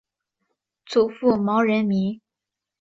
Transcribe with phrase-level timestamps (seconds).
[0.87, 2.19] 祖父毛仁民。